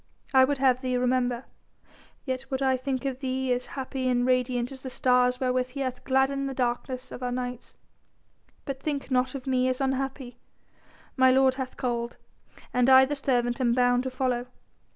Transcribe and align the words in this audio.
I 0.33 0.45
would 0.45 0.57
have 0.57 0.81
thee 0.81 0.97
remember, 0.97 1.45
yet 2.25 2.49
would 2.49 2.63
I 2.63 2.75
think 2.75 3.05
of 3.05 3.19
thee 3.19 3.53
as 3.53 3.67
happy 3.77 4.09
and 4.09 4.25
radiant 4.25 4.71
as 4.71 4.81
the 4.81 4.89
stars 4.89 5.39
wherewith 5.39 5.69
He 5.69 5.81
hath 5.81 6.03
gladdened 6.05 6.49
the 6.49 6.55
darkness 6.55 7.11
of 7.11 7.21
our 7.21 7.31
nights. 7.31 7.75
But 8.65 8.79
think 8.81 9.11
not 9.11 9.35
of 9.35 9.45
me 9.45 9.67
as 9.69 9.79
unhappy. 9.79 10.39
My 11.15 11.29
Lord 11.29 11.53
has 11.53 11.75
called, 11.75 12.17
and 12.73 12.89
I 12.89 13.05
the 13.05 13.15
servant 13.15 13.61
am 13.61 13.73
bound 13.73 14.01
to 14.01 14.09
follow. 14.09 14.47